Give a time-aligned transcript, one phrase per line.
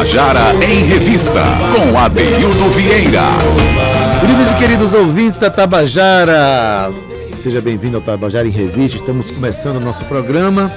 [0.00, 1.42] Tabajara em Revista,
[1.74, 3.20] com Adeildo Vieira.
[4.18, 6.90] Queridos e queridos ouvintes da Tabajara,
[7.36, 8.96] seja bem-vindo ao Tabajara em Revista.
[8.96, 10.72] Estamos começando o nosso programa.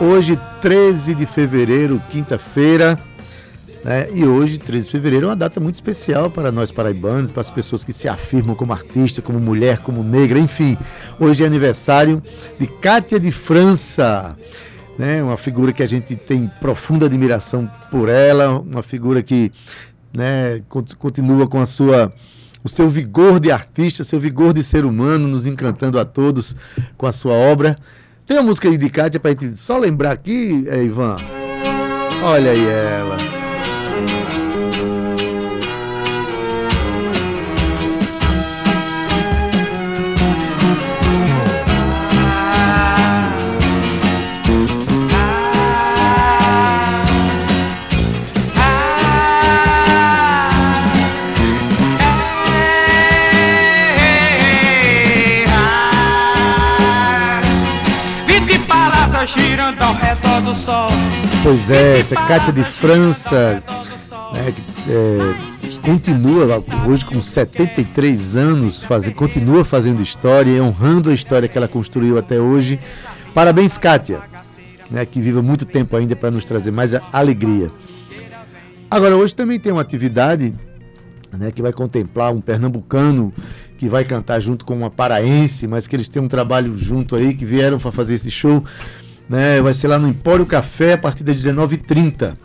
[0.00, 2.96] Hoje, 13 de fevereiro, quinta-feira.
[3.84, 4.06] Né?
[4.14, 7.50] E hoje, 13 de fevereiro, é uma data muito especial para nós paraibanos, para as
[7.50, 10.78] pessoas que se afirmam como artista, como mulher, como negra, enfim.
[11.18, 12.22] Hoje é aniversário
[12.56, 14.36] de Cátia de França
[15.00, 15.22] né?
[15.22, 19.50] Uma figura que a gente tem profunda admiração por ela, uma figura que
[20.12, 20.60] né,
[20.98, 22.12] continua com a sua
[22.62, 26.54] o seu vigor de artista, seu vigor de ser humano, nos encantando a todos
[26.98, 27.78] com a sua obra.
[28.26, 31.16] Tem uma música de Kátia para a gente só lembrar aqui, é, Ivan?
[32.22, 33.39] Olha aí ela.
[61.50, 63.60] Pois é, essa Cátia de França,
[64.32, 71.48] né, que, é, continua hoje com 73 anos, faz, continua fazendo história, honrando a história
[71.48, 72.78] que ela construiu até hoje.
[73.34, 74.22] Parabéns, Kátia,
[74.88, 77.68] né, que viva muito tempo ainda para nos trazer mais alegria.
[78.88, 80.54] Agora, hoje também tem uma atividade
[81.36, 83.34] né, que vai contemplar um pernambucano
[83.80, 87.32] que vai cantar junto com uma paraense, mas que eles têm um trabalho junto aí,
[87.32, 88.62] que vieram para fazer esse show.
[89.30, 89.62] Né?
[89.62, 92.36] Vai ser lá no Empório Café a partir das 19h30.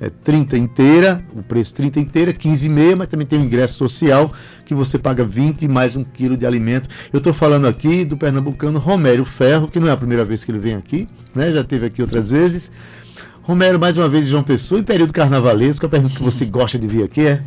[0.00, 4.32] É 30 inteira, o preço 30 inteira, 15,5, mas também tem o ingresso social
[4.64, 6.88] que você paga 20 mais um quilo de alimento.
[7.12, 10.50] Eu estou falando aqui do pernambucano Romério Ferro, que não é a primeira vez que
[10.50, 11.52] ele vem aqui, né?
[11.52, 12.72] Já teve aqui outras vezes.
[13.42, 16.86] Romero, mais uma vez, João Pessoa, em período carnavalesco, a pergunta que você gosta de
[16.86, 17.42] vir aqui é?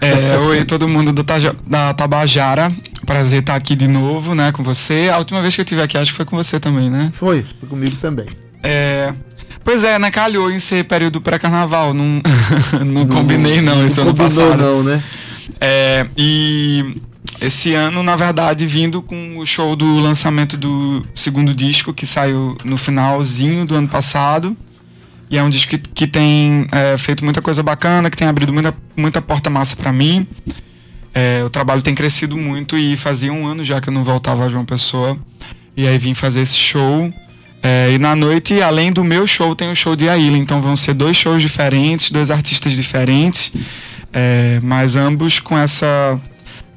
[0.00, 1.22] é oi, todo mundo do,
[1.66, 2.72] da Tabajara.
[3.04, 5.10] Prazer estar aqui de novo, né, com você.
[5.12, 7.10] A última vez que eu estive aqui, acho que foi com você também, né?
[7.12, 8.28] Foi, foi comigo também.
[8.62, 9.12] É.
[9.62, 10.10] Pois é, né?
[10.10, 11.92] Calhou em ser período pré-carnaval.
[11.92, 12.22] Não,
[12.86, 14.56] não, combinei, não, esse não ano passado.
[14.56, 15.04] Não, né?
[15.60, 16.96] É, e
[17.42, 22.56] esse ano, na verdade, vindo com o show do lançamento do segundo disco, que saiu
[22.64, 24.56] no finalzinho do ano passado.
[25.30, 28.52] E é um disco que, que tem é, feito muita coisa bacana, que tem abrido
[28.52, 30.26] muita, muita porta massa para mim.
[31.14, 34.44] É, o trabalho tem crescido muito e fazia um ano já que eu não voltava
[34.44, 35.16] a João Pessoa.
[35.76, 37.12] E aí vim fazer esse show.
[37.62, 40.36] É, e na noite, além do meu show, tem o show de Aila.
[40.36, 43.52] Então vão ser dois shows diferentes, dois artistas diferentes,
[44.12, 46.20] é, mas ambos com essa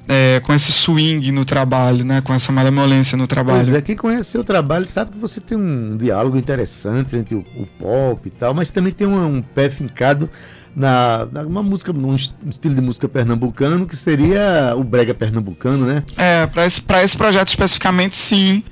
[0.07, 2.21] é, com esse swing no trabalho, né?
[2.21, 3.59] Com essa malemolência no trabalho.
[3.59, 7.45] Pois é, quem conhece seu trabalho sabe que você tem um diálogo interessante entre o,
[7.55, 10.29] o pop e tal, mas também tem um, um pé fincado
[10.75, 16.03] na, na, uma música, num estilo de música pernambucano que seria o brega pernambucano, né?
[16.17, 18.63] É, para esse, esse projeto especificamente, sim.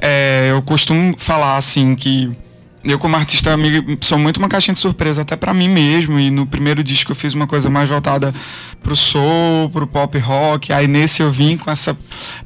[0.00, 2.34] É, eu costumo falar assim que
[2.88, 3.50] eu como artista
[4.00, 7.16] sou muito uma caixinha de surpresa até para mim mesmo e no primeiro disco eu
[7.16, 8.34] fiz uma coisa mais voltada
[8.82, 11.96] pro soul, pro pop rock, aí nesse eu vim com essa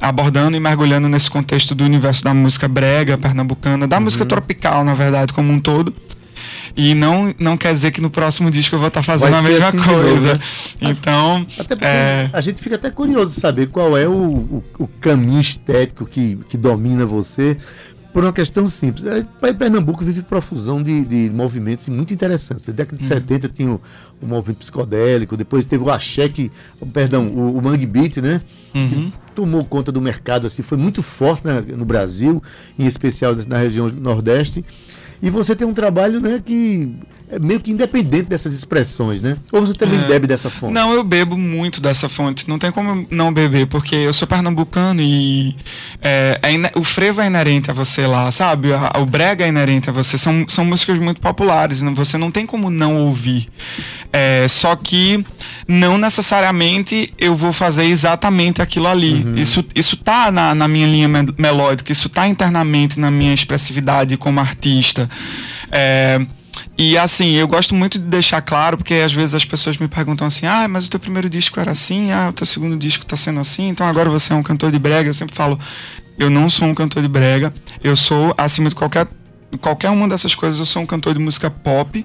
[0.00, 4.04] abordando e mergulhando nesse contexto do universo da música brega pernambucana, da uhum.
[4.04, 5.94] música tropical, na verdade, como um todo.
[6.76, 9.42] E não, não quer dizer que no próximo disco eu vou estar tá fazendo a
[9.42, 10.34] mesma assim coisa.
[10.34, 10.40] Né?
[10.92, 11.46] Então.
[11.58, 12.30] Até é...
[12.32, 16.38] A gente fica até curioso de saber qual é o, o, o, caminho estético que,
[16.48, 17.56] que domina você
[18.12, 19.04] por uma questão simples.
[19.06, 22.66] É, Pernambuco vive profusão de, de movimentos muito interessantes.
[22.66, 23.08] Na década de uhum.
[23.08, 23.80] 70 tinha o,
[24.20, 26.52] o, movimento psicodélico, depois teve o axé, que,
[26.92, 28.42] perdão, o, o mangue beat, né?
[28.74, 29.10] Uhum.
[29.10, 32.42] Que tomou conta do mercado, assim, foi muito forte na, no Brasil,
[32.78, 34.64] em especial na região nordeste.
[35.22, 36.92] E você tem um trabalho né, que
[37.32, 39.38] é meio que independente dessas expressões, né?
[39.50, 40.06] Ou você também é.
[40.06, 40.70] bebe dessa fonte?
[40.70, 42.46] Não, eu bebo muito dessa fonte.
[42.46, 45.56] Não tem como não beber, porque eu sou pernambucano e
[46.02, 48.68] é, é o frevo é inerente a você lá, sabe?
[49.00, 50.18] O brega é inerente a você.
[50.18, 53.48] São, são músicas muito populares, você não tem como não ouvir.
[54.12, 55.24] É, só que
[55.66, 59.22] não necessariamente eu vou fazer exatamente aquilo ali.
[59.24, 59.36] Uhum.
[59.36, 61.08] Isso, isso tá na, na minha linha
[61.38, 65.08] melódica, isso tá internamente na minha expressividade como artista.
[65.70, 66.24] É,
[66.76, 70.26] e assim, eu gosto muito de deixar claro, porque às vezes as pessoas me perguntam
[70.26, 73.16] assim: ah, mas o teu primeiro disco era assim, ah, o teu segundo disco está
[73.16, 75.08] sendo assim, então agora você é um cantor de brega.
[75.08, 75.58] Eu sempre falo:
[76.18, 79.06] eu não sou um cantor de brega, eu sou, acima de qualquer
[79.60, 82.04] qualquer uma dessas coisas, eu sou um cantor de música pop.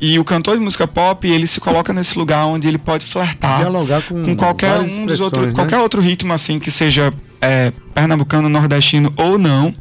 [0.00, 3.64] E o cantor de música pop, ele se coloca nesse lugar onde ele pode flertar
[4.08, 5.52] com, com qualquer um dos outros, né?
[5.52, 9.72] qualquer outro ritmo assim que seja é, pernambucano, nordestino ou não,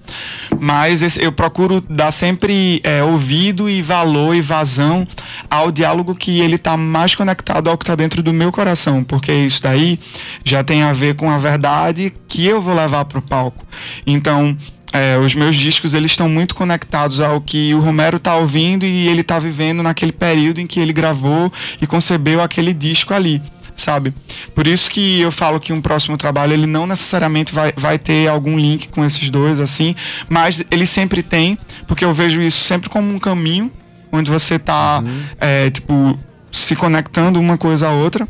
[0.60, 5.08] Mas esse, eu procuro dar sempre é, ouvido e valor e vazão
[5.50, 9.32] ao diálogo que ele está mais conectado ao que está dentro do meu coração, porque
[9.32, 10.00] isso daí
[10.44, 13.66] já tem a ver com a verdade que eu vou levar para o palco.
[14.06, 14.58] Então,
[14.92, 19.08] é, os meus discos eles estão muito conectados ao que o Romero está ouvindo e
[19.08, 21.52] ele está vivendo naquele período em que ele gravou
[21.82, 23.42] e concebeu aquele disco ali
[23.82, 24.14] sabe?
[24.54, 28.28] Por isso que eu falo que um próximo trabalho ele não necessariamente vai, vai ter
[28.28, 29.96] algum link com esses dois assim,
[30.30, 33.72] mas ele sempre tem, porque eu vejo isso sempre como um caminho
[34.12, 35.22] onde você está uhum.
[35.40, 36.18] é, tipo
[36.52, 38.28] se conectando uma coisa à outra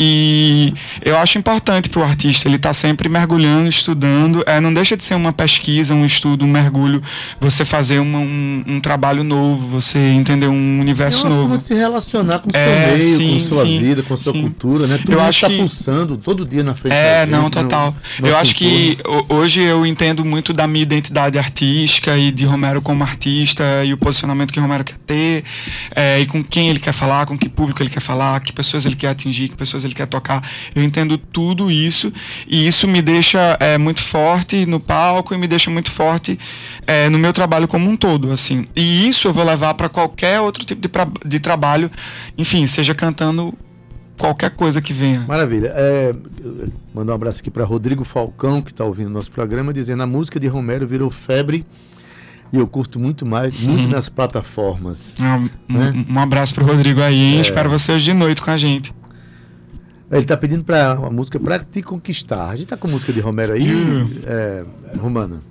[0.00, 0.72] e
[1.04, 4.44] eu acho importante para o artista, ele estar tá sempre mergulhando, estudando.
[4.46, 7.02] É, não deixa de ser uma pesquisa, um estudo, um mergulho,
[7.40, 11.60] você fazer uma, um, um, trabalho novo, você entender um universo é novo.
[11.60, 14.42] Se relacionar com o é, seu meio, sim, com sua sim, vida, com sua sim.
[14.42, 14.98] cultura, né?
[14.98, 15.56] Tudo eu acho está que...
[15.56, 17.96] pulsando todo dia na frente É, gente, não, total.
[18.22, 18.98] eu acho que
[19.28, 23.96] hoje eu entendo muito da minha identidade artística e de Romero como artista e o
[23.96, 25.44] posicionamento que Romero quer ter,
[25.94, 28.86] é, e com quem ele quer falar, com que público ele quer falar, que pessoas
[28.86, 30.48] ele quer atingir, que pessoas ele quer tocar.
[30.74, 32.12] Eu entendo tudo isso
[32.46, 36.38] e isso me deixa é, muito forte no palco e me deixa muito forte
[36.86, 38.66] é, no meu trabalho como um todo, assim.
[38.74, 40.90] E isso eu vou levar para qualquer outro tipo de,
[41.28, 41.90] de trabalho,
[42.36, 43.54] enfim, seja cantando
[44.16, 45.24] qualquer coisa que venha.
[45.26, 45.72] Maravilha.
[45.74, 46.14] É,
[46.92, 50.38] mandar um abraço aqui para Rodrigo Falcão, que está ouvindo nosso programa, dizendo a música
[50.38, 51.64] de Romero virou febre
[52.52, 53.90] e eu curto muito mais, muito uhum.
[53.90, 55.14] nas plataformas.
[55.18, 56.04] Um, né?
[56.08, 57.36] um, abraço para Rodrigo aí?
[57.36, 57.40] É.
[57.40, 58.92] Espero você hoje de noite com a gente.
[60.10, 62.48] Ele está pedindo para uma música para te conquistar.
[62.48, 64.10] A gente tá com música de Romero aí, uh.
[64.26, 64.64] é,
[64.98, 65.42] Romana.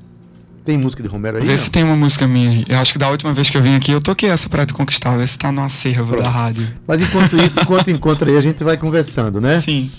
[0.65, 1.43] Tem música de Romero aí?
[1.43, 1.57] Vê não?
[1.57, 2.65] se tem uma música minha.
[2.67, 4.73] Eu acho que da última vez que eu vim aqui, eu toquei essa para te
[4.73, 5.15] conquistar.
[5.15, 6.23] Vê se tá no acervo Pronto.
[6.23, 6.67] da rádio.
[6.85, 9.61] Mas enquanto isso, enquanto encontra aí, a gente vai conversando, né?
[9.61, 9.89] Sim.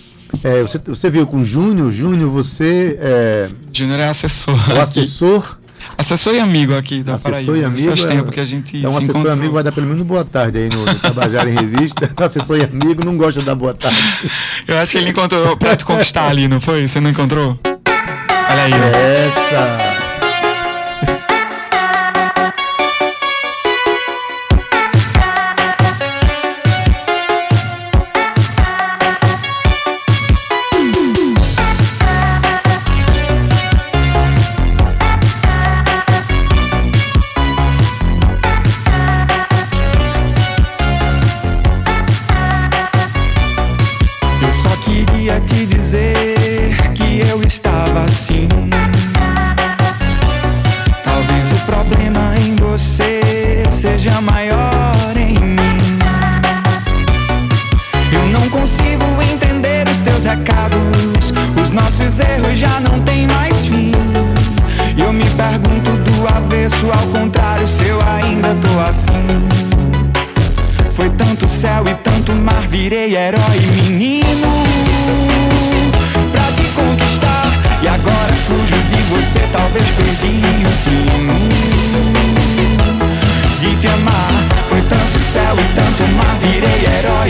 [0.43, 1.91] É, você, você veio com o Júnior.
[1.91, 3.51] Júnior, você é.
[3.73, 4.59] Júnior é assessor.
[4.77, 5.58] O assessor.
[5.97, 7.59] Assessor e amigo aqui da assessor Paraíba.
[7.59, 7.89] e amigo.
[7.89, 9.33] Faz é, tempo que a gente Então, assessor encontrou.
[9.33, 12.11] e amigo vai dar pelo menos boa tarde aí no, no Tabajara em Revista.
[12.25, 13.99] assessor e amigo não gosta de dar boa tarde.
[14.67, 16.87] Eu acho que ele encontrou pra te conquistar ali, não foi?
[16.87, 17.59] Você não encontrou?
[17.65, 18.73] Olha aí.
[18.73, 19.98] Essa.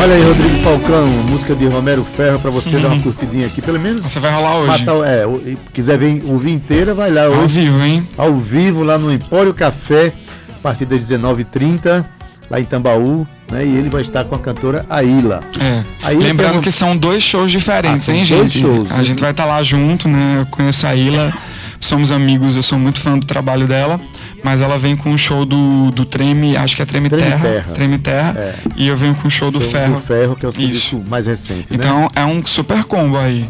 [0.09, 2.81] Olha aí, Rodrigo Falcão, música de Romero Ferro para você uhum.
[2.81, 4.03] dar uma curtidinha aqui, pelo menos.
[4.03, 4.87] Você vai rolar hoje.
[4.87, 5.27] Matar, é,
[5.75, 7.59] quiser ver, ouvir inteira, vai lá hoje.
[7.59, 8.09] Ao vivo, hein?
[8.17, 10.15] Ao vivo, lá no Empório Café,
[10.49, 12.07] a partir das 19h30,
[12.51, 13.67] lá em Tambaú, né?
[13.67, 15.41] E ele vai estar com a cantora Aila.
[15.61, 15.85] É.
[16.03, 18.61] Aila Lembrando que são dois shows diferentes, ah, hein, dois gente?
[18.61, 19.03] Shows, a né?
[19.03, 20.39] gente vai estar tá lá junto, né?
[20.41, 21.35] Eu conheço a Aila,
[21.79, 24.01] somos amigos, eu sou muito fã do trabalho dela
[24.43, 27.43] mas ela vem com o show do, do Treme, acho que é Treme, Treme Terra,
[27.43, 27.73] Terra.
[27.75, 28.55] Treme Terra, é.
[28.77, 29.95] e eu venho com o show do show Ferro.
[29.95, 31.79] Do Ferro, que é o serviço mais recente, né?
[31.79, 32.09] Então né?
[32.17, 33.49] é um super combo aí.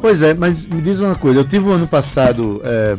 [0.00, 2.96] Pois é, mas me diz uma coisa, eu tive o um ano passado é,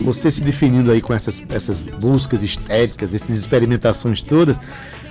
[0.00, 4.56] você se definindo aí com essas, essas buscas estéticas, essas experimentações todas,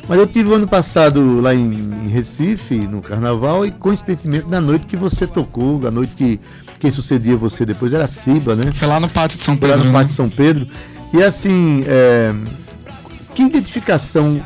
[0.07, 4.61] mas eu tive o ano passado lá em, em Recife, no carnaval, e coincidentemente na
[4.61, 6.39] noite que você tocou, a noite que
[6.79, 8.71] quem sucedia você depois era a Ciba, né?
[8.73, 9.77] Foi lá no Pátio de São Pedro.
[9.77, 10.67] Foi lá no Pátio de São Pedro.
[11.13, 12.33] E assim, é,
[13.33, 14.43] que identificação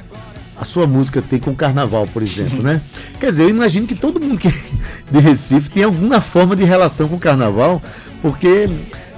[0.59, 2.81] a sua música tem com o carnaval, por exemplo, né?
[3.19, 4.49] Quer dizer, eu imagino que todo mundo que
[5.09, 7.81] de Recife tem alguma forma de relação com o carnaval,
[8.21, 8.69] porque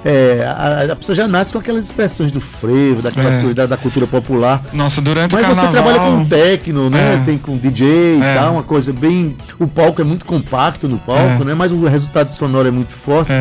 [0.05, 3.37] é, a, a, pessoa já nasce com aquelas expressões do frevo, daquelas é.
[3.37, 4.63] coisas da, da, cultura popular.
[4.71, 5.71] Nossa, durante Mas o carnaval...
[5.71, 7.15] você trabalha com techno, né?
[7.15, 7.25] É.
[7.25, 8.35] Tem com DJ e é.
[8.35, 9.35] tal, uma coisa bem...
[9.57, 11.45] O palco é muito compacto no palco, é.
[11.45, 11.53] né?
[11.55, 13.31] Mas o resultado sonoro é muito forte.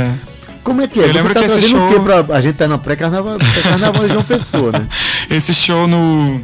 [0.62, 1.04] Como é que é?
[1.04, 1.88] Eu lembro tá que esse show...
[1.88, 2.36] o quê pra...
[2.36, 4.86] A gente tá na pré-carnaval pré de João Pessoa, né?
[5.30, 6.40] Esse show no...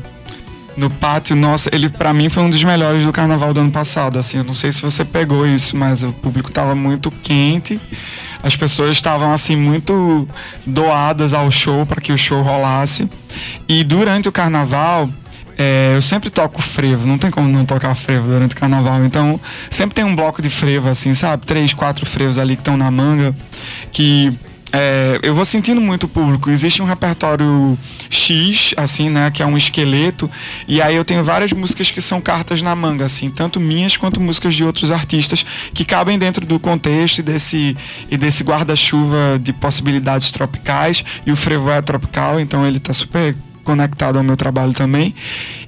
[0.77, 4.19] No pátio, nossa, ele para mim foi um dos melhores do carnaval do ano passado.
[4.19, 7.81] Assim, eu não sei se você pegou isso, mas o público tava muito quente.
[8.43, 10.29] as pessoas estavam assim muito
[10.67, 13.09] doadas ao show para que o show rolasse.
[13.67, 15.09] E durante o carnaval,
[15.59, 19.05] é, eu sempre toco frevo, não tem como não tocar frevo durante o carnaval.
[19.05, 21.47] Então, sempre tem um bloco de frevo, assim, sabe?
[21.47, 23.35] Três, quatro frevos ali que estão na manga,
[23.91, 24.33] que
[24.73, 26.51] é, eu vou sentindo muito o público.
[26.51, 27.79] Existe um repertório
[28.11, 29.31] X, assim, né?
[29.31, 30.31] Que é um esqueleto.
[30.69, 34.21] E aí eu tenho várias músicas que são cartas na manga, assim, tanto minhas quanto
[34.21, 37.77] músicas de outros artistas que cabem dentro do contexto e desse,
[38.11, 41.03] e desse guarda-chuva de possibilidades tropicais.
[41.25, 43.35] E o frevo é tropical, então ele tá super
[43.67, 45.15] conectado ao meu trabalho também.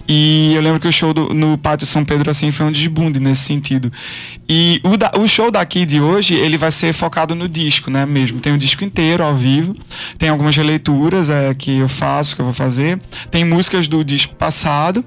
[0.08, 3.20] E eu lembro que o show do, no Pátio São Pedro assim foi um desbunde
[3.20, 3.92] nesse sentido.
[4.48, 8.06] E o, da, o show daqui de hoje, ele vai ser focado no disco, né,
[8.06, 8.40] mesmo.
[8.40, 9.76] Tem o disco inteiro ao vivo,
[10.16, 12.98] tem algumas releituras é, que eu faço, que eu vou fazer.
[13.30, 15.04] Tem músicas do disco passado.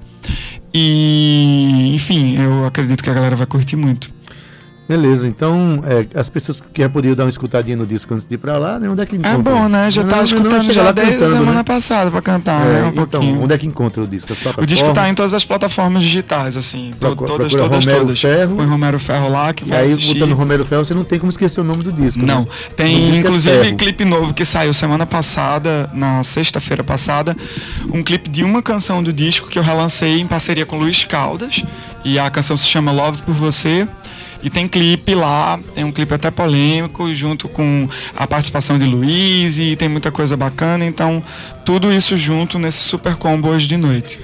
[0.72, 4.10] E, enfim, eu acredito que a galera vai curtir muito.
[4.92, 8.34] Beleza, então é, as pessoas que já podiam dar uma escutadinha no disco antes de
[8.34, 8.90] ir pra lá, né?
[8.90, 9.32] Onde é que encontra?
[9.32, 9.90] É bom, né?
[9.90, 11.62] Já não, tá escutando não, já desde cantando, semana né?
[11.62, 12.84] passada pra cantar, é, né?
[12.84, 13.42] Um então, pouquinho.
[13.42, 14.34] onde é que encontra o disco?
[14.58, 16.92] o disco tá em todas as plataformas digitais, assim.
[17.00, 18.20] Procura, todas, todas, Romero todas.
[18.20, 18.56] Ferro.
[18.56, 20.18] Põe Romero Ferro lá que vai e aí, assistir.
[20.18, 22.20] botando Romero Ferro, você não tem como esquecer o nome do disco.
[22.20, 22.40] Não.
[22.40, 22.46] Né?
[22.76, 27.34] Tem, é inclusive, é clipe novo que saiu semana passada, na sexta-feira passada.
[27.90, 31.64] Um clipe de uma canção do disco que eu relancei em parceria com Luiz Caldas.
[32.04, 33.88] E a canção se chama Love por Você.
[34.42, 39.58] E tem clipe lá, tem um clipe até polêmico, junto com a participação de Luiz,
[39.58, 40.84] e tem muita coisa bacana.
[40.84, 41.22] Então,
[41.64, 44.18] tudo isso junto nesse super combo hoje de noite.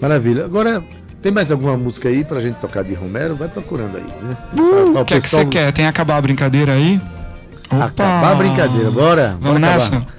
[0.00, 0.44] Maravilha.
[0.44, 0.82] Agora,
[1.20, 3.36] tem mais alguma música aí pra gente tocar de Romero?
[3.36, 4.36] Vai procurando aí, né?
[4.56, 5.72] Uh, o que é que você quer?
[5.72, 7.00] Tem acabar a brincadeira aí?
[7.70, 7.84] Opa!
[7.84, 9.36] Acabar a brincadeira, bora!
[9.40, 9.90] Vamos bora nessa?
[9.90, 10.17] Você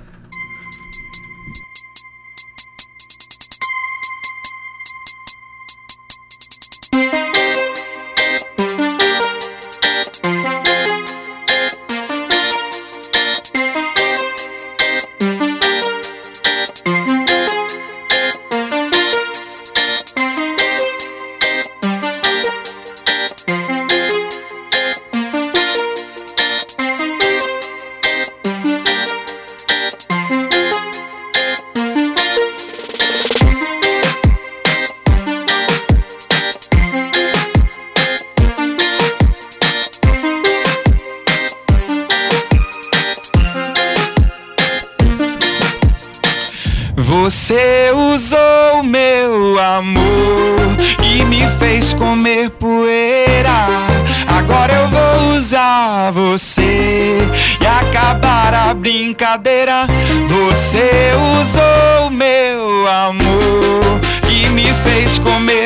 [65.00, 65.59] fez comer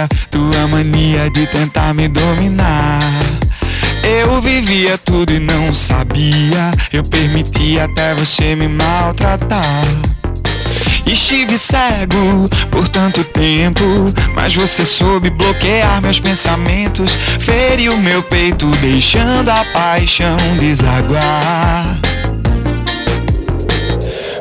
[0.00, 3.20] ironia, tua mania de tentar me dominar.
[4.02, 9.84] Eu vivia tudo e não sabia, eu permitia até você me maltratar.
[11.06, 13.82] Estive cego por tanto tempo,
[14.34, 21.98] mas você soube bloquear meus pensamentos, feriu meu peito, deixando a paixão desaguar.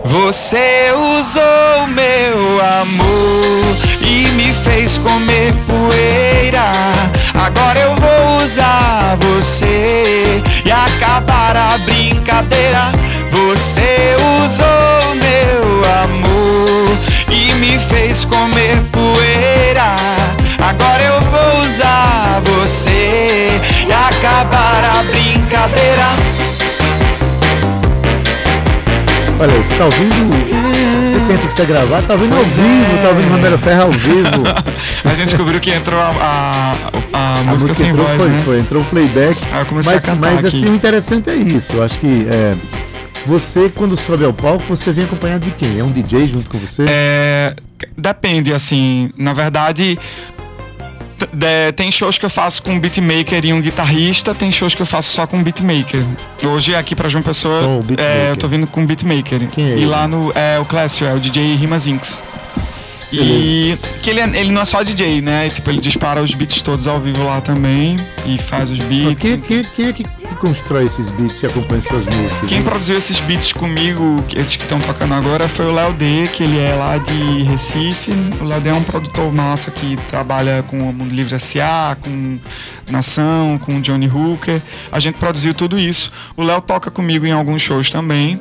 [0.06, 6.72] Você usou meu amor e me fez comer poeira.
[7.34, 12.92] Agora eu vou usar você e acabar a brincadeira.
[13.32, 16.90] Você usou meu amor
[17.32, 19.96] e me fez comer poeira.
[20.60, 23.50] Agora eu vou usar você
[23.88, 26.08] e acabar a brincadeira.
[29.42, 31.09] Olha, você tá ouvindo.
[31.30, 33.02] Pensa que você é gravado, tá ouvindo pois ao vivo, é.
[33.04, 34.44] tá ouvindo Romero Ferro ao vivo.
[35.06, 36.72] a gente descobriu que entrou a, a,
[37.14, 38.18] a, a música, música, sem entrou, voz.
[38.18, 38.42] Foi, né?
[38.44, 39.40] foi, entrou o playback.
[39.68, 41.74] Comecei mas, a cantar mas assim, o interessante é isso.
[41.74, 42.56] Eu acho que é,
[43.28, 45.78] você, quando sobe ao palco, você vem acompanhado de quem?
[45.78, 46.86] É um DJ junto com você?
[46.90, 47.56] É,
[47.96, 49.12] depende, assim.
[49.16, 50.00] Na verdade,
[51.28, 54.82] de, tem shows que eu faço com um beatmaker e um guitarrista, tem shows que
[54.82, 56.04] eu faço só com beatmaker.
[56.44, 59.48] Hoje aqui pra João Pessoa, é, eu tô vindo com beatmaker.
[59.48, 62.22] Quem é e lá no é o Clécio, é o DJ Rimas Inks.
[63.12, 65.50] E que ele, é, ele não é só DJ, né?
[65.50, 69.20] Tipo, ele dispara os beats todos ao vivo lá também e faz os beats.
[69.20, 72.48] Quem, quem, quem é que, que, constrói esses beats e acompanha suas músicas?
[72.48, 76.44] Quem produziu esses beats comigo, esses que estão tocando agora, foi o Léo D, que
[76.44, 78.12] ele é lá de Recife.
[78.40, 82.38] O Léo D é um produtor massa que trabalha com o Mundo Livre S.A., com
[82.90, 84.62] Nação, com Johnny Hooker.
[84.92, 86.12] A gente produziu tudo isso.
[86.38, 88.40] O Léo toca comigo em alguns shows também.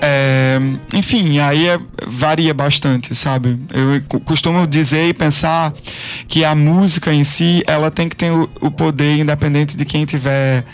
[0.00, 0.58] É,
[0.94, 3.58] enfim, aí é, varia bastante, sabe?
[3.72, 5.74] Eu costumo dizer e pensar
[6.28, 10.02] que a música em si, ela tem que ter o, o poder independente de quem
[10.02, 10.64] estiver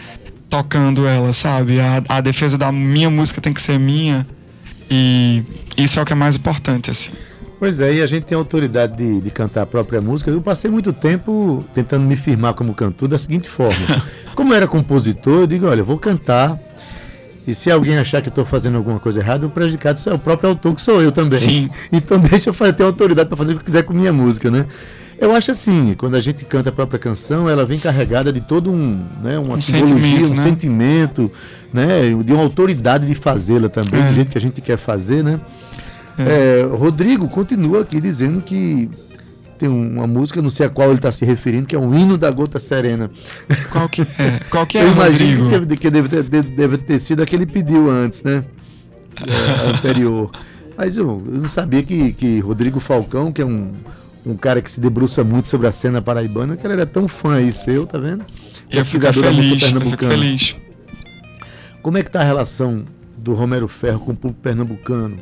[0.48, 1.80] tocando ela, sabe?
[1.80, 4.26] A, a, defesa da minha música tem que ser minha
[4.90, 5.42] e
[5.76, 7.10] isso é o que é mais importante, assim.
[7.58, 10.30] Pois é, e a gente tem autoridade de, de cantar a própria música.
[10.30, 14.02] Eu passei muito tempo tentando me firmar como cantor da seguinte forma.
[14.34, 16.58] Como eu era compositor, eu digo, olha, eu vou cantar
[17.46, 20.18] e se alguém achar que eu estou fazendo alguma coisa errada, o prejudicado é o
[20.18, 21.38] próprio autor, que sou eu também.
[21.38, 21.70] Sim.
[21.92, 24.66] Então deixa eu ter autoridade para fazer o que quiser com minha música, né?
[25.18, 28.70] Eu acho assim, quando a gente canta a própria canção, ela vem carregada de todo
[28.70, 30.42] um, né, uma um simbologia, um né?
[30.42, 31.30] sentimento,
[31.72, 34.08] né, de uma autoridade de fazê-la também, é.
[34.08, 35.38] do jeito que a gente quer fazer, né?
[36.18, 36.60] É.
[36.60, 38.90] É, Rodrigo continua aqui dizendo que
[39.58, 42.18] tem uma música, não sei a qual ele está se referindo, que é um hino
[42.18, 43.11] da gota serena.
[43.70, 44.40] Qual que é?
[44.50, 47.34] Qual que é, Eu imagino que, deve, que deve, ter, deve ter sido a que
[47.34, 48.44] ele pediu antes, né?
[49.20, 50.30] É, anterior.
[50.76, 53.73] Mas eu, eu, não sabia que, que Rodrigo Falcão, que é um,
[54.26, 57.37] um cara que se debruça muito sobre a cena paraibana, que ele era tão fã
[57.37, 58.25] aí seu, tá vendo?
[58.70, 60.56] Eu fico feliz, eu fico feliz.
[61.80, 62.84] Como é que tá a relação
[63.16, 65.18] do Romero Ferro com o público pernambucano?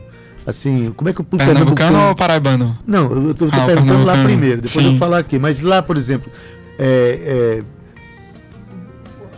[0.47, 2.79] Assim, como é que o público pernambucano, pernambucano ou paraibano?
[2.87, 4.85] Não, eu estou ah, perguntando lá primeiro, depois Sim.
[4.85, 5.39] eu vou falar aqui.
[5.39, 6.31] Mas lá, por exemplo,
[6.79, 7.63] é, é,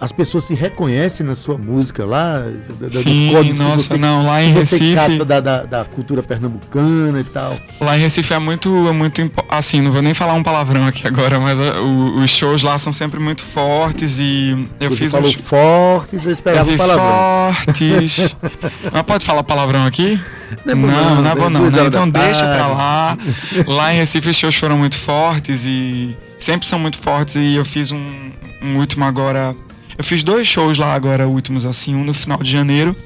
[0.01, 2.45] as pessoas se reconhecem na sua música lá,
[2.91, 7.25] Sim, dos códigos nossa, você, não, lá em Recife da, da, da, cultura pernambucana e
[7.25, 7.57] tal.
[7.81, 11.07] Lá em Recife é muito, é muito assim, não vou nem falar um palavrão aqui
[11.07, 15.33] agora, mas uh, os shows lá são sempre muito fortes e eu você fiz falou
[15.33, 17.55] fortes, eu esperava eu um palavrão.
[17.55, 18.35] Fortes.
[18.93, 20.21] mas pode falar palavrão aqui?
[20.64, 21.71] Não, é bom, não, não, é bom não.
[21.71, 21.87] Né?
[21.87, 23.18] Então deixa pra lá.
[23.66, 27.64] Lá em Recife os shows foram muito fortes e sempre são muito fortes e eu
[27.64, 28.31] fiz um,
[28.62, 29.55] um último agora
[29.96, 32.96] eu fiz dois shows lá agora, últimos assim, um no final de janeiro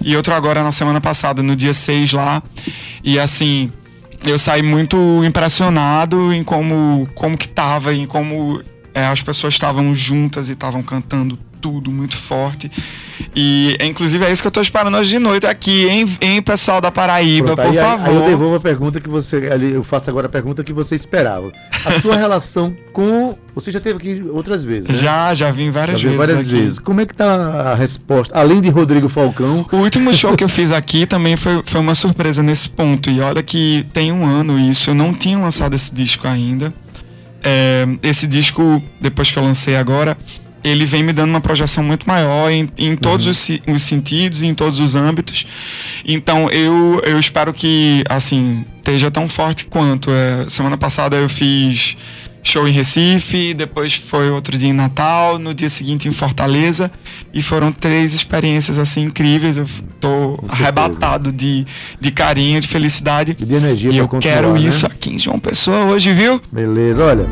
[0.00, 2.42] e outro agora na semana passada, no dia 6 lá.
[3.02, 3.70] E assim,
[4.24, 8.62] eu saí muito impressionado em como, como que tava, em como
[8.94, 12.70] é, as pessoas estavam juntas e estavam cantando tudo muito forte.
[13.34, 16.80] E inclusive é isso que eu estou esperando hoje de noite aqui, hein, hein pessoal
[16.80, 18.08] da Paraíba, Pronto, por aí, favor.
[18.08, 19.48] Aí eu devolvo a pergunta que você.
[19.72, 21.52] Eu faço agora a pergunta que você esperava.
[21.84, 23.38] A sua relação com.
[23.54, 24.88] Você já teve aqui outras vezes.
[24.88, 24.94] Né?
[24.94, 26.18] Já, já vim várias já vezes.
[26.18, 26.50] várias aqui.
[26.50, 26.78] vezes.
[26.80, 28.36] Como é que tá a resposta?
[28.36, 29.64] Além de Rodrigo Falcão.
[29.70, 33.08] O último show que eu fiz aqui também foi, foi uma surpresa nesse ponto.
[33.08, 36.74] E olha que tem um ano isso, eu não tinha lançado esse disco ainda.
[37.44, 40.16] É, esse disco, depois que eu lancei agora,
[40.64, 43.32] ele vem me dando uma projeção muito maior em, em todos uhum.
[43.32, 45.46] os, os, sentidos, em todos os âmbitos.
[46.06, 50.10] Então eu, eu espero que assim esteja tão forte quanto.
[50.10, 51.96] É, semana passada eu fiz
[52.42, 56.90] show em Recife, depois foi outro dia em Natal, no dia seguinte em Fortaleza
[57.32, 59.56] e foram três experiências assim incríveis.
[59.56, 59.66] Eu
[60.00, 61.64] tô arrebatado de,
[62.00, 63.36] de carinho, de felicidade.
[63.38, 64.60] E de energia E eu quero né?
[64.60, 66.40] isso aqui em João Pessoa hoje, viu?
[66.50, 67.26] Beleza, olha.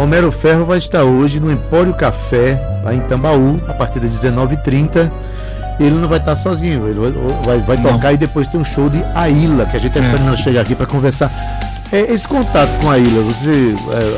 [0.00, 5.12] Romero Ferro vai estar hoje no Empório Café, lá em Tambaú, a partir das 19h30.
[5.78, 8.88] Ele não vai estar sozinho, ele vai, vai, vai tocar e depois tem um show
[8.88, 10.10] de Aila, que a gente está é.
[10.10, 11.30] esperando chegar aqui para conversar.
[11.92, 13.74] É, esse contato com a Aila, você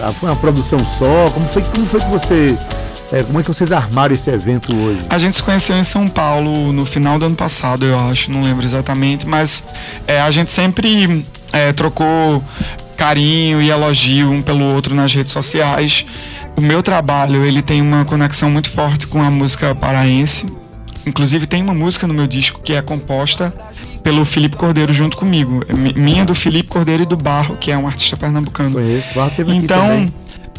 [0.06, 1.28] é, foi uma produção só?
[1.30, 2.56] Como foi, como foi que você
[3.12, 5.00] é, como é que vocês armaram esse evento hoje?
[5.10, 8.44] A gente se conheceu em São Paulo no final do ano passado, eu acho, não
[8.44, 9.64] lembro exatamente, mas
[10.06, 12.42] é, a gente sempre é, trocou
[13.02, 16.06] carinho e elogio um pelo outro nas redes sociais.
[16.56, 20.46] O meu trabalho, ele tem uma conexão muito forte com a música paraense.
[21.04, 23.52] Inclusive tem uma música no meu disco que é composta
[24.04, 25.62] pelo Felipe Cordeiro junto comigo.
[25.96, 28.70] Minha do Felipe Cordeiro e do Barro, que é um artista pernambucano.
[28.70, 30.08] Conheço, Barro teve então,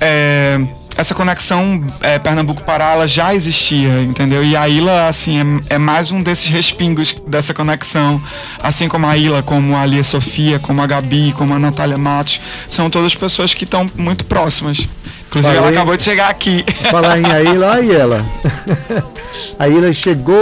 [0.01, 0.59] é,
[0.95, 4.43] essa conexão é, Pernambuco-Pará ela já existia, entendeu?
[4.43, 8.21] E a Ilha, assim, é, é, mais um desses respingos dessa conexão.
[8.61, 12.39] Assim como a Ilha, como a Lia Sofia, como a Gabi, como a Natália Matos,
[12.67, 14.87] são todas pessoas que estão muito próximas.
[15.27, 16.63] Inclusive, Falei, ela acabou de chegar aqui.
[16.91, 18.25] Falar em Aila, aí ela.
[19.57, 20.35] A Ilha chegou.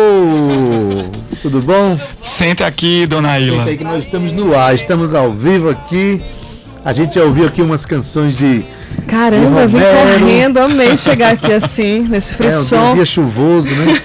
[1.41, 1.97] Tudo bom?
[2.25, 3.57] Sente aqui, dona Ilha.
[3.57, 6.21] Sente aí que nós estamos no ar, estamos ao vivo aqui.
[6.83, 8.65] A gente já ouviu aqui umas canções de.
[9.07, 12.75] Caramba, de vim correndo, amei chegar aqui assim, nesse frisson.
[12.81, 14.01] É, um dia chuvoso, né?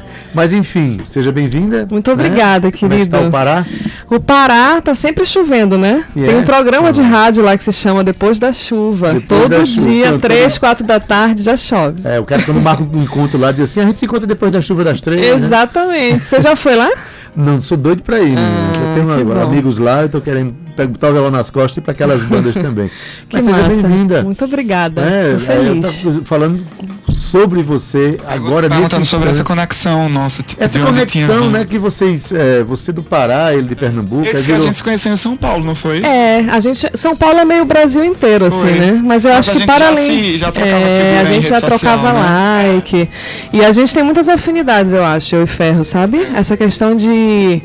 [0.32, 1.88] Mas enfim, seja bem-vinda.
[1.90, 2.72] Muito obrigada, né?
[2.72, 2.78] querido.
[2.88, 3.66] Como é está o Pará?
[4.08, 6.04] O Pará tá sempre chovendo, né?
[6.14, 6.32] Yeah.
[6.32, 9.14] Tem um programa de rádio lá que se chama Depois da Chuva.
[9.14, 12.02] Depois Todo da dia, chuva, três, quatro da tarde, já chove.
[12.04, 14.52] É, o cara quando marca um encontro lá diz assim, a gente se encontra depois
[14.52, 15.20] da chuva das três.
[15.20, 15.28] Né?
[15.30, 16.14] Exatamente.
[16.14, 16.20] Né?
[16.20, 16.90] Você já foi lá?
[17.34, 18.36] Não, sou doido para ir.
[18.36, 20.54] Ah, eu tenho amigos lá, eu tô querendo
[20.86, 22.88] botar o violão nas costas e para aquelas bandas também.
[23.28, 24.22] que Mas seja bem-vinda.
[24.22, 25.00] Muito obrigada.
[25.02, 26.04] É, Tô feliz.
[26.04, 26.64] É, eu falando
[27.12, 32.62] sobre você agora perguntando sobre essa conexão nossa tipo, essa conexão né que vocês é,
[32.62, 34.56] você do Pará ele de Pernambuco é virou...
[34.56, 37.44] a gente se conheceu em São Paulo não foi é a gente São Paulo é
[37.44, 38.70] meio Brasil inteiro assim, foi.
[38.70, 41.48] assim né mas eu mas acho que para além se, já trocava é, a gente
[41.48, 42.72] já social, trocava né?
[42.72, 43.10] like
[43.52, 47.62] e a gente tem muitas afinidades eu acho eu e Ferro sabe essa questão de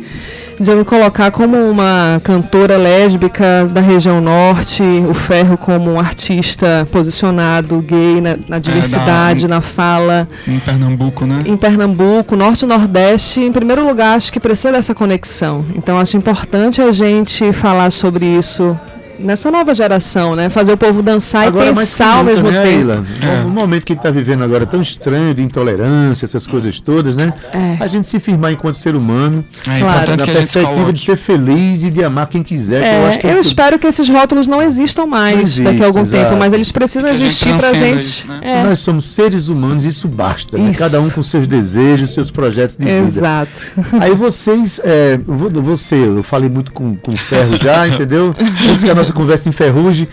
[0.59, 5.99] de eu me colocar como uma cantora lésbica da região norte, o Ferro como um
[5.99, 10.27] artista posicionado gay na, na diversidade, é, da, na fala.
[10.47, 11.43] Em Pernambuco, né?
[11.45, 15.65] Em Pernambuco, norte e nordeste, em primeiro lugar, acho que precisa dessa conexão.
[15.75, 18.77] Então, acho importante a gente falar sobre isso
[19.19, 20.49] nessa nova geração, né?
[20.49, 22.77] Fazer o povo dançar agora, e pensar ao mesmo né, tempo.
[22.77, 23.05] Ayla?
[23.21, 23.45] É.
[23.45, 27.33] O momento que está vivendo agora é tão estranho de intolerância, essas coisas todas, né?
[27.53, 27.77] É.
[27.79, 30.11] A gente se firmar enquanto ser humano, é claro.
[30.11, 32.83] na perspectiva de ser feliz e de amar quem quiser.
[32.83, 35.85] É, que eu, eu espero que esses rótulos não existam mais não existe, daqui a
[35.85, 36.23] algum exato.
[36.23, 37.99] tempo, mas eles precisam existir para a gente.
[37.99, 38.39] Isso, né?
[38.41, 38.63] É.
[38.63, 40.57] Nós somos seres humanos, isso basta.
[40.57, 40.69] Né?
[40.69, 40.81] Isso.
[40.81, 40.85] Né?
[40.89, 42.97] Cada um com seus desejos, seus projetos de vida.
[42.97, 43.51] Exato.
[43.99, 48.35] Aí vocês, é, você, eu falei muito com, com o Ferro já, entendeu?
[48.69, 50.07] Antes que a nossa conversa em ferrugem.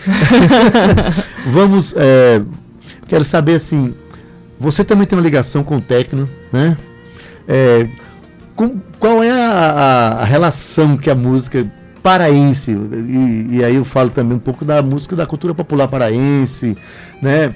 [1.47, 1.93] Vamos.
[1.97, 2.41] É,
[3.07, 3.93] quero saber assim.
[4.59, 6.77] Você também tem uma ligação com o Tecno, né?
[7.47, 7.87] É,
[8.55, 11.67] com, qual é a, a, a, relação que a música
[12.01, 16.77] paraense, e, e, aí eu falo também um pouco da música da cultura popular paraense,
[17.21, 17.53] né?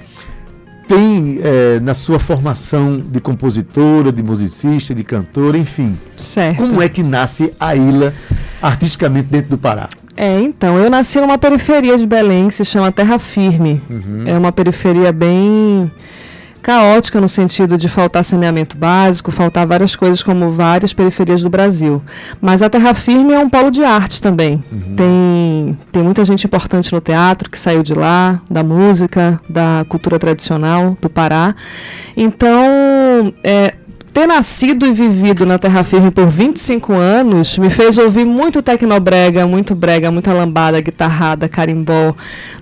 [0.86, 5.98] Tem é, na sua formação de compositora, de musicista, de cantora, enfim.
[6.16, 6.56] Certo.
[6.56, 8.14] Como é que nasce a Ilha
[8.60, 9.88] artisticamente dentro do Pará?
[10.20, 13.80] É, então, eu nasci numa periferia de Belém que se chama Terra Firme.
[13.88, 14.24] Uhum.
[14.26, 15.88] É uma periferia bem
[16.60, 22.02] caótica no sentido de faltar saneamento básico, faltar várias coisas como várias periferias do Brasil.
[22.40, 24.60] Mas a Terra Firme é um polo de arte também.
[24.72, 24.96] Uhum.
[24.96, 30.18] Tem, tem muita gente importante no teatro que saiu de lá, da música, da cultura
[30.18, 31.54] tradicional do Pará.
[32.16, 33.74] Então, é,
[34.18, 39.46] ter nascido e vivido na terra firme por 25 anos me fez ouvir muito tecnobrega,
[39.46, 42.12] muito brega, muita lambada, guitarrada, carimbó.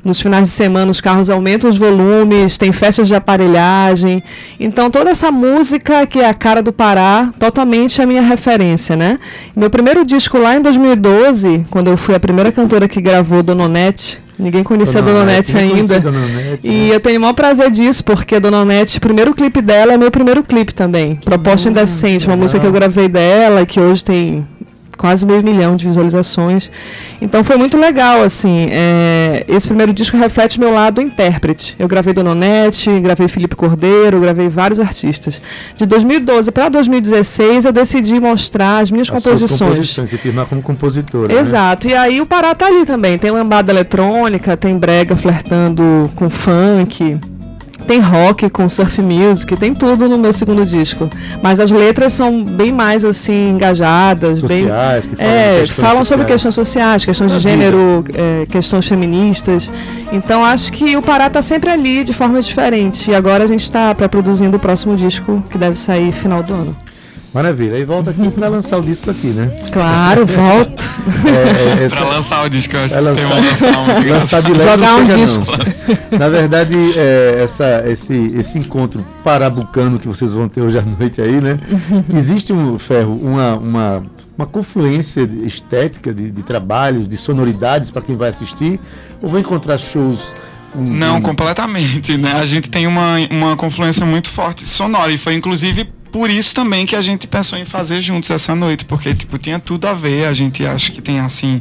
[0.05, 4.23] Nos finais de semana os carros aumentam os volumes, tem festas de aparelhagem.
[4.61, 9.19] Então toda essa música que é a cara do Pará, totalmente a minha referência, né?
[9.57, 14.21] Meu primeiro disco lá em 2012, quando eu fui a primeira cantora que gravou Dononete,
[14.39, 16.01] Ninguém conhecia Dona a Dona Nete ainda.
[16.01, 16.95] Dona Nete, e né?
[16.95, 19.97] eu tenho o maior prazer disso, porque a Dona Nete, o primeiro clipe dela é
[19.97, 21.17] meu primeiro clipe também.
[21.17, 24.47] Que Proposta bom, Indecente, uma música que eu gravei dela, que hoje tem
[24.97, 26.71] quase meio milhão de visualizações.
[27.21, 28.67] Então foi muito legal, assim.
[28.71, 31.77] É, esse primeiro disco reflete meu lado intérprete.
[31.79, 35.41] Eu gravei Dononete, gravei Felipe Cordeiro, gravei vários artistas.
[35.77, 39.71] De 2012 para 2016 eu decidi mostrar as minhas as composições.
[39.71, 40.11] composições.
[40.11, 41.33] Se firmar como compositora.
[41.33, 41.41] Né?
[41.41, 41.87] Exato.
[41.87, 41.93] Né?
[41.93, 43.19] E aí o Pará tá ali também.
[43.19, 47.19] Tem lambada eletrônica, tem brega flertando com funk.
[47.87, 51.09] Tem rock com surf music, tem tudo no meu segundo disco.
[51.43, 56.27] Mas as letras são bem mais assim engajadas, sociais, bem, que falam, é, falam sobre
[56.27, 59.71] questões sociais, questões de gênero, é, questões feministas.
[60.13, 63.11] Então acho que o Pará está sempre ali de forma diferente.
[63.11, 66.77] E agora a gente está produzindo o próximo disco que deve sair final do ano.
[67.37, 67.77] Maravilha.
[67.77, 69.49] Aí volta aqui para lançar o disco aqui, né?
[69.71, 70.83] Claro, volto.
[71.27, 74.97] É, é, para lançar o disco, eu acho é lançar, que lançar de leve Jogar
[74.97, 75.45] um disco.
[76.11, 76.19] Não.
[76.19, 81.21] Na verdade, é, essa, esse, esse encontro parabucano que vocês vão ter hoje à noite
[81.21, 81.59] aí, né?
[82.17, 84.03] Existe um ferro, uma, uma,
[84.39, 88.81] uma confluência estética de, de trabalhos, de sonoridades para quem vai assistir,
[89.21, 90.35] ou vai encontrar shows
[90.75, 92.33] não, completamente, né?
[92.33, 96.87] A gente tem uma, uma confluência muito forte sonora e foi inclusive por isso também
[96.87, 100.27] que a gente pensou em fazer juntos essa noite, porque tipo tinha tudo a ver.
[100.27, 101.61] A gente acha que tem assim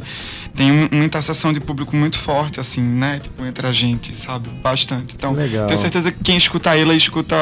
[0.56, 3.20] tem um, uma interseção de público muito forte assim, né?
[3.22, 4.48] Tipo entre a gente, sabe?
[4.62, 5.14] Bastante.
[5.14, 5.66] Então Legal.
[5.66, 7.36] tenho certeza que quem escuta a Ilha escuta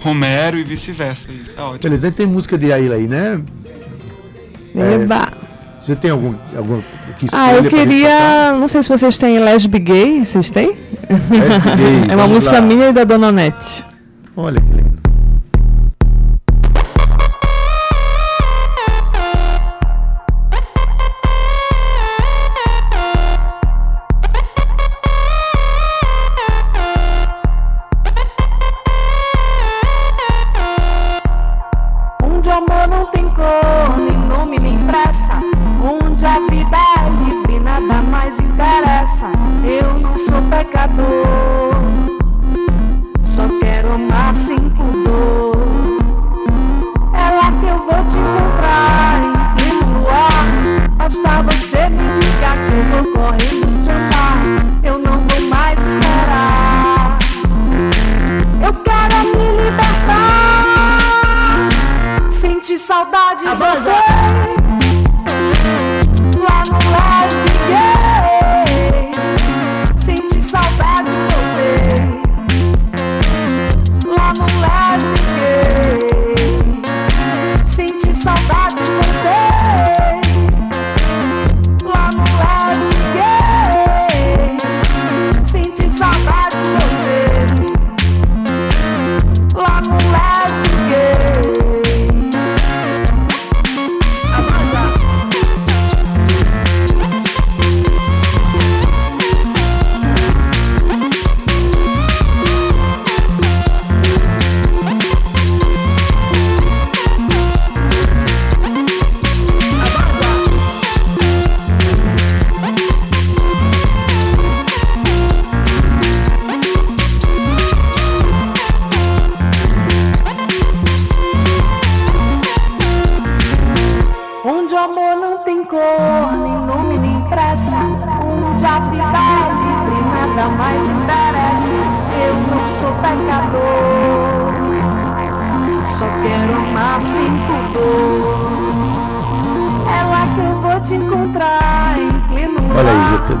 [0.00, 1.28] Romero e vice-versa.
[1.32, 1.78] Isso é ótimo.
[1.78, 3.40] Beleza, tem música de Aila aí, né?
[4.74, 5.32] Eba.
[5.46, 6.82] É, você tem algum, algum
[7.18, 8.52] que Ah, eu queria.
[8.52, 10.24] Não sei se vocês têm Lesb Gay.
[10.24, 10.76] Vocês têm?
[11.08, 12.10] Lesb Gay.
[12.12, 12.60] é uma música lá.
[12.60, 13.84] minha e da Dona Nete.
[14.36, 14.99] Olha que lindo.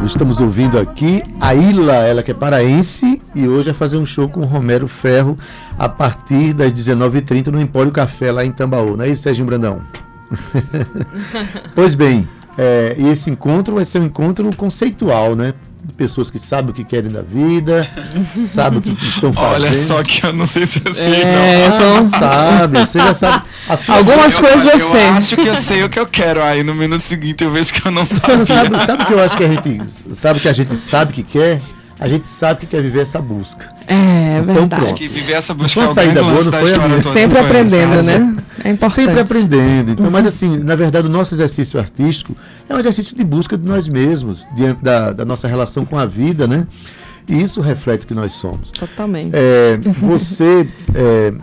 [0.04, 4.28] Estamos ouvindo aqui a Ila, ela que é paraense e hoje vai fazer um show
[4.28, 5.38] com o Romero Ferro
[5.78, 9.82] a partir das 19h30 no Empório Café lá em Tambaú, não é isso, Sérgio Brandão?
[11.74, 15.54] pois bem, é, e esse encontro vai ser um encontro conceitual, né?
[15.96, 17.88] Pessoas que sabem o que querem da vida,
[18.34, 19.52] sabem o que estão fazendo.
[19.54, 21.76] Olha só que eu não sei se eu sei, é, não.
[21.76, 23.44] Então, sabe, você já sabe.
[23.88, 25.08] Algumas eu, coisas eu, eu sei.
[25.08, 27.72] Eu acho que eu sei o que eu quero, aí no minuto seguinte eu vejo
[27.72, 28.46] que eu não sabia.
[28.46, 31.22] sabe, sabe o que eu acho que a gente sabe que a gente sabe que
[31.22, 31.60] quer?
[32.00, 33.70] A gente sabe que quer viver essa busca.
[33.86, 34.84] É, então, verdade.
[34.84, 34.98] Pronto.
[34.98, 38.36] que viver essa busca é uma saída boa, não foi a Sempre aprendendo, né?
[38.64, 38.94] É importante.
[38.94, 39.90] Sempre aprendendo.
[39.90, 40.10] Então, uhum.
[40.10, 42.34] Mas assim, na verdade, o nosso exercício artístico
[42.66, 46.06] é um exercício de busca de nós mesmos, diante da, da nossa relação com a
[46.06, 46.66] vida, né?
[47.28, 48.70] E isso reflete o que nós somos.
[48.70, 49.32] Totalmente.
[49.34, 51.34] É, você é,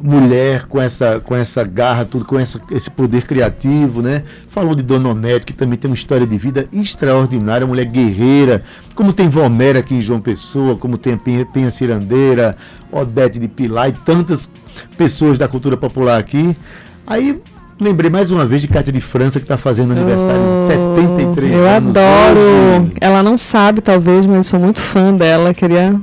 [0.00, 4.22] mulher com essa, com essa garra, tudo, com essa, esse poder criativo, né?
[4.48, 8.62] Falou de Dona Onete, que também tem uma história de vida extraordinária, mulher guerreira,
[8.94, 12.56] como tem Vomera aqui em João Pessoa, como tem Penha, Penha Cirandeira,
[12.90, 14.48] Odete de Pilar e tantas
[14.96, 16.56] pessoas da cultura popular aqui.
[17.06, 17.40] Aí
[17.80, 21.52] Lembrei mais uma vez de Cátia de França, que está fazendo aniversário oh, de 73
[21.52, 21.94] eu anos.
[21.94, 22.40] Eu adoro!
[22.40, 22.92] Hoje.
[23.00, 25.54] Ela não sabe, talvez, mas sou muito fã dela.
[25.54, 25.94] Queria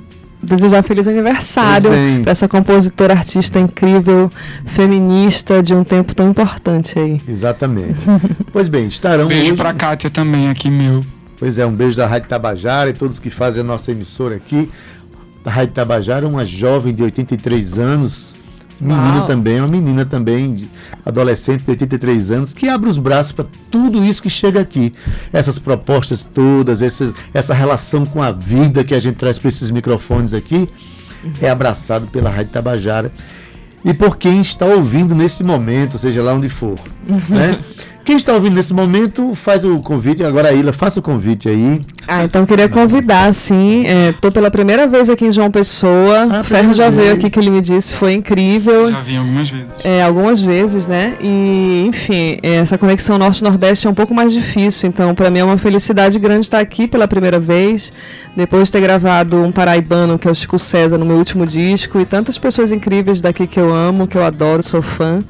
[0.45, 1.89] desejar feliz aniversário
[2.21, 4.31] para essa compositora, artista incrível,
[4.65, 7.21] feminista de um tempo tão importante aí.
[7.27, 7.99] Exatamente.
[8.53, 9.27] pois bem, estarão.
[9.27, 9.55] Beijo hoje...
[9.55, 11.03] para Kátia também aqui, meu.
[11.37, 14.69] Pois é, um beijo da Rádio Tabajara e todos que fazem a nossa emissora aqui.
[15.43, 18.34] A Rádio Tabajara, uma jovem de 83 anos,
[18.79, 19.27] Menina Uau.
[19.27, 20.69] também, uma menina também,
[21.05, 24.93] adolescente de 83 anos, que abre os braços para tudo isso que chega aqui.
[25.31, 29.71] Essas propostas todas, essas, essa relação com a vida que a gente traz para esses
[29.71, 30.69] microfones aqui,
[31.41, 33.11] é abraçado pela Rádio Tabajara
[33.83, 36.77] e por quem está ouvindo nesse momento, seja lá onde for.
[37.29, 37.63] né?
[38.05, 40.23] Quem está ouvindo nesse momento, faz o convite.
[40.23, 41.81] Agora, Ilha, faça o convite aí.
[42.07, 43.83] Ah, então queria convidar, sim.
[44.11, 46.27] Estou é, pela primeira vez aqui em João Pessoa.
[46.29, 47.01] Ah, Ferro já vez.
[47.01, 48.91] veio aqui que ele me disse, foi incrível.
[48.91, 49.83] Já vim algumas vezes.
[49.83, 51.15] É, algumas vezes, né?
[51.19, 54.87] E, enfim, essa conexão norte-nordeste é um pouco mais difícil.
[54.87, 57.91] Então, para mim é uma felicidade grande estar aqui pela primeira vez.
[58.37, 61.99] Depois de ter gravado um paraibano, que é o Chico César, no meu último disco.
[61.99, 65.23] E tantas pessoas incríveis daqui que eu amo, que eu adoro, sou fã.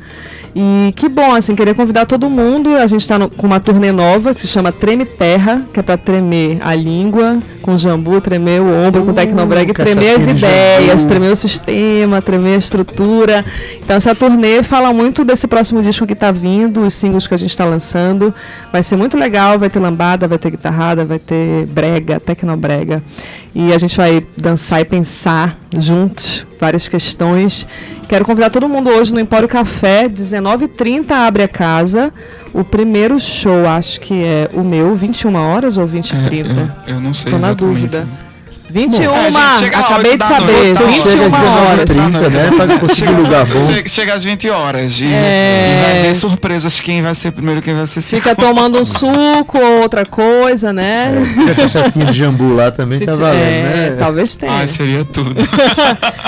[0.55, 2.77] E que bom, assim, queria convidar todo mundo.
[2.77, 5.97] A gente está com uma turnê nova que se chama Treme Terra, que é para
[5.97, 11.07] tremer a língua com jambu, tremer o ombro uh, com tecnobrega, tremer as ideias, jambu.
[11.07, 13.43] tremer o sistema, tremer a estrutura.
[13.83, 17.37] Então essa turnê fala muito desse próximo disco que está vindo, os singles que a
[17.37, 18.33] gente está lançando.
[18.71, 23.03] Vai ser muito legal, vai ter lambada, vai ter guitarrada, vai ter brega, tecnobrega.
[23.53, 27.67] E a gente vai dançar e pensar juntos várias questões.
[28.07, 32.13] Quero convidar todo mundo hoje no Empório Café, 19h30 abre a casa.
[32.53, 36.49] O primeiro show, acho que é o meu, 21 horas ou 20 h 30?
[36.49, 38.07] É, eu, eu, não sei Tô na dúvida.
[38.75, 40.51] 21, É, a gente chega acabei de saber.
[40.51, 40.83] noite, tá?
[40.85, 41.85] 21 Chega às horas.
[41.89, 42.51] 19h30, né?
[42.67, 43.67] Pra conseguir um lugar bom.
[43.71, 44.99] Chega, chega às 20 horas.
[44.99, 45.07] E, É.
[45.07, 48.23] e vai ver surpresas quem vai ser primeiro, quem vai ser segundo.
[48.23, 51.23] Fica tomando um suco ou outra coisa, né?
[51.25, 53.61] Se tiver cachaçinha de jambu lá também Se tá valendo, é,
[53.91, 53.95] né?
[53.97, 54.51] Talvez tenha.
[54.51, 55.33] Ai, seria tudo.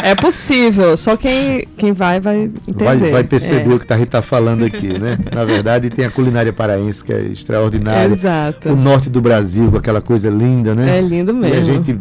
[0.04, 2.84] É possível, só quem, quem vai vai entender.
[2.86, 3.76] Vai, vai perceber É.
[3.76, 5.18] o que a Rita tá falando aqui, né?
[5.34, 8.10] Na verdade, tem a culinária paraense, que é extraordinária.
[8.14, 8.70] Exato.
[8.70, 10.98] O norte do Brasil, com aquela coisa linda, né?
[11.00, 11.74] É lindo E a mesmo.
[11.74, 12.00] gente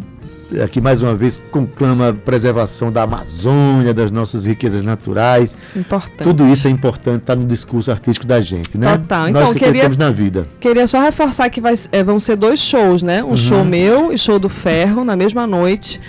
[0.63, 5.55] aqui mais uma vez conclama a preservação da Amazônia, das nossas riquezas naturais.
[5.75, 6.23] Importante.
[6.23, 8.97] Tudo isso é importante, está no discurso artístico da gente, né?
[8.97, 9.23] Total.
[9.29, 10.45] Nós Então, que queria- acreditamos na vida.
[10.59, 13.23] Queria só reforçar que vai, é, vão ser dois shows, né?
[13.23, 15.99] Um show meu e show do Ferro na mesma noite.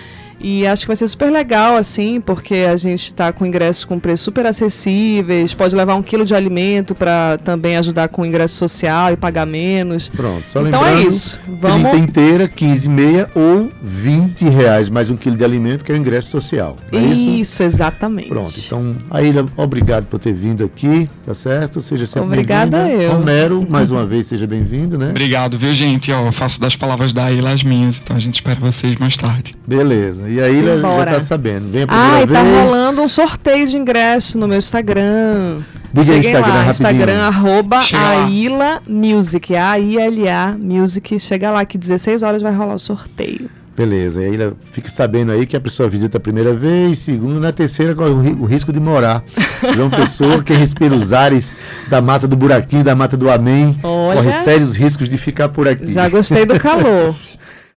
[0.41, 3.99] E acho que vai ser super legal, assim, porque a gente está com ingressos com
[3.99, 8.55] preços super acessíveis, pode levar um quilo de alimento para também ajudar com o ingresso
[8.55, 10.09] social e pagar menos.
[10.09, 11.41] Pronto, só Então lembrando, é isso.
[11.47, 11.91] Vamos.
[11.91, 15.95] 30 inteira, 15 e meia ou 20 reais mais um quilo de alimento, que é
[15.95, 16.77] o ingresso social.
[16.93, 17.31] É isso?
[17.31, 18.29] Isso, exatamente.
[18.29, 21.81] Pronto, então, Aila, obrigado por ter vindo aqui, tá certo?
[21.81, 23.03] Seja sempre Obrigada bem-vinda.
[23.03, 23.13] eu.
[23.13, 25.11] Romero, mais uma vez, seja bem-vindo, né?
[25.11, 26.13] Obrigado, viu, gente?
[26.13, 29.17] Ó, eu faço das palavras da Ilha as minhas, então a gente espera vocês mais
[29.17, 29.55] tarde.
[29.67, 30.28] Beleza.
[30.29, 31.71] E a Ilha já tá sabendo.
[31.71, 32.65] Vem a primeira Ah, e tá vez.
[32.73, 35.61] rolando um sorteio de ingresso no meu Instagram.
[35.93, 36.91] Diga aí o Cheguem Instagram, lá, rapidinho.
[36.91, 37.81] Instagram, arroba.
[37.95, 41.19] Aila Music, A-I-L-A Music.
[41.19, 43.49] Chega lá que 16 horas vai rolar o sorteio.
[43.77, 44.21] Beleza.
[44.21, 47.53] E a Ilha fique sabendo aí que a pessoa visita a primeira vez, segunda, na
[47.53, 49.23] terceira corre o, ri- o risco de morar.
[49.73, 51.57] João Pessoa, quem respira os ares
[51.89, 54.17] da mata do buraquinho, da mata do Amém, Olha.
[54.21, 55.93] corre sérios riscos de ficar por aqui.
[55.93, 57.15] Já gostei do calor.